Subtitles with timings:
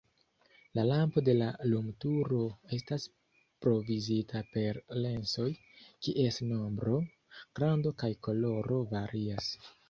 [0.77, 1.33] La lampo de
[1.73, 2.39] lumturo
[2.77, 3.05] estas
[3.65, 5.47] provizita per lensoj,
[6.09, 6.97] kies nombro,
[7.61, 9.53] grando kaj koloro varias.